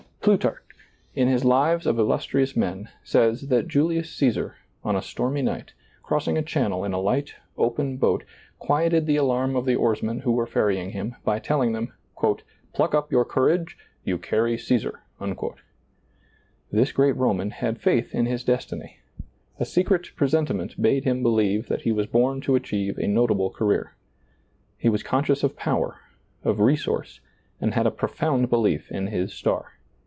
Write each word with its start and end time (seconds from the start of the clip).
Plutarch, 0.23 0.61
in 1.15 1.27
his 1.29 1.43
Lives 1.43 1.87
of 1.87 1.97
illustrious 1.97 2.55
men, 2.55 2.89
says 3.03 3.47
that 3.47 3.67
Julius 3.67 4.13
Caesar, 4.13 4.53
on 4.83 4.95
a 4.95 5.01
stormy 5.01 5.41
night, 5.41 5.73
cross 6.03 6.27
ing 6.27 6.37
a 6.37 6.43
channel 6.43 6.85
in 6.85 6.93
a 6.93 6.99
light, 6.99 7.33
open 7.57 7.97
boat, 7.97 8.23
quieted 8.59 9.07
the 9.07 9.15
alarm 9.15 9.55
of 9.55 9.65
the 9.65 9.75
oarsmen 9.75 10.19
who 10.19 10.31
were 10.31 10.45
ferrying 10.45 10.91
him 10.91 11.15
by 11.23 11.39
telhng 11.39 11.73
them," 11.73 11.93
Pluck 12.75 12.93
up 12.93 13.11
your 13.11 13.25
courage; 13.25 13.79
you 14.03 14.19
carry 14.19 14.59
Caesar." 14.59 14.99
This 16.71 16.91
great 16.91 17.15
Roman 17.15 17.49
had 17.49 17.79
faith 17.81 18.13
in 18.13 18.27
his 18.27 18.43
des 18.43 18.57
tiny. 18.61 18.97
A 19.59 19.65
secret 19.65 20.11
presentiment 20.15 20.79
bade 20.79 21.03
him 21.03 21.23
believe 21.23 21.67
that 21.67 21.81
he 21.81 21.91
was 21.91 22.05
born 22.05 22.41
to 22.41 22.53
achieve 22.53 22.99
a 22.99 23.07
notable 23.07 23.49
career. 23.49 23.95
He 24.77 24.87
was 24.87 25.01
conscious 25.01 25.41
of 25.41 25.57
power, 25.57 25.99
of 26.43 26.59
resource, 26.59 27.21
and 27.59 27.73
had 27.73 27.87
a 27.87 27.91
pro 27.91 28.07
found 28.07 28.51
belief 28.51 28.91
in 28.91 29.07
his 29.07 29.33
star. 29.33 29.71